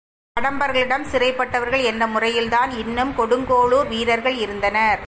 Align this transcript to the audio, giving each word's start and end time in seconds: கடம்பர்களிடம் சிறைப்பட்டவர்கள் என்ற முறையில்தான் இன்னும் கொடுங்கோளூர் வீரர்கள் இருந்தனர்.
கடம்பர்களிடம் 0.37 1.05
சிறைப்பட்டவர்கள் 1.11 1.83
என்ற 1.83 2.03
முறையில்தான் 2.07 2.71
இன்னும் 2.77 3.11
கொடுங்கோளூர் 3.17 3.87
வீரர்கள் 3.87 4.37
இருந்தனர். 4.37 4.99